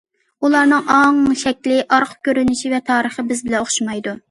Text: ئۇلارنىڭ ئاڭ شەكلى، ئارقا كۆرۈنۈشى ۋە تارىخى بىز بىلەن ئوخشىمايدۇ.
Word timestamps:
ئۇلارنىڭ 0.47 0.87
ئاڭ 0.93 1.19
شەكلى، 1.41 1.77
ئارقا 1.97 2.17
كۆرۈنۈشى 2.29 2.73
ۋە 2.75 2.83
تارىخى 2.91 3.29
بىز 3.31 3.47
بىلەن 3.49 3.63
ئوخشىمايدۇ. 3.63 4.19